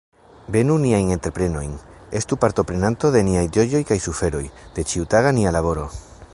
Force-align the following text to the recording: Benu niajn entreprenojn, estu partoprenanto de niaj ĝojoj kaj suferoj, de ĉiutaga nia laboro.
Benu 0.53 0.77
niajn 0.85 1.11
entreprenojn, 1.15 1.75
estu 2.21 2.39
partoprenanto 2.45 3.13
de 3.17 3.23
niaj 3.29 3.45
ĝojoj 3.59 3.85
kaj 3.91 4.01
suferoj, 4.09 4.45
de 4.79 4.91
ĉiutaga 4.93 5.39
nia 5.41 5.57
laboro. 5.59 5.89